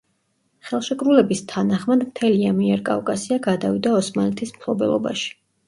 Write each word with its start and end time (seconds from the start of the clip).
ხელშეკრულების 0.69 1.43
თანახმად 1.51 2.01
მთელი 2.09 2.49
ამიერკავკასია 2.53 3.39
გადავიდა 3.51 3.95
ოსმალეთის 4.01 4.59
მფლობელობაში. 4.59 5.33